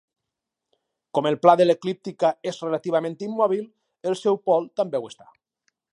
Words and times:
Com 1.17 1.27
el 1.31 1.37
pla 1.43 1.53
de 1.59 1.67
l'eclíptica 1.67 2.33
és 2.53 2.61
relativament 2.65 3.19
immòbil, 3.29 3.63
el 4.13 4.19
seu 4.23 4.41
pol 4.51 4.67
també 4.81 5.03
ho 5.05 5.13
està. 5.13 5.31